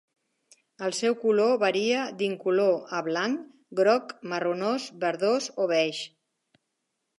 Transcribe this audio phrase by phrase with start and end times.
[0.85, 3.45] El seu color varia d'incolor a blanc,
[3.81, 6.05] groc, marronós, verdós o beix.